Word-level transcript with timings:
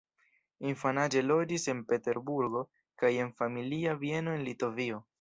Infanaĝe 0.69 1.21
loĝis 1.25 1.67
en 1.75 1.85
Peterburgo 1.93 2.65
kaj 3.03 3.15
en 3.27 3.33
familia 3.43 3.99
bieno 4.05 4.39
en 4.41 4.47
Litovio. 4.51 5.05